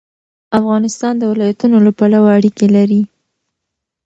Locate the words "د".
1.17-1.23